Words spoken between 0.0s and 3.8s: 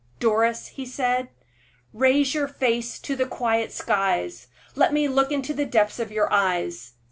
"Doris," he said, "raise your face to the quiet